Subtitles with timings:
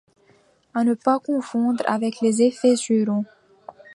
[0.73, 3.23] À ne pas confondre avec les effets Surround.